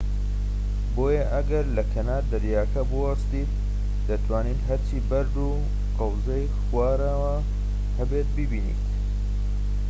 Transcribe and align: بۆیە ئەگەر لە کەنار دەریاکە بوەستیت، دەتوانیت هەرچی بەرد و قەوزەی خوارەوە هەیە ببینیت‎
بۆیە 0.93 1.23
ئەگەر 1.33 1.65
لە 1.77 1.83
کەنار 1.93 2.23
دەریاکە 2.31 2.81
بوەستیت، 2.91 3.51
دەتوانیت 4.07 4.61
هەرچی 4.69 4.99
بەرد 5.09 5.33
و 5.45 5.49
قەوزەی 5.97 6.51
خوارەوە 6.65 7.35
هەیە 7.97 8.21
ببینیت‎ 8.37 8.83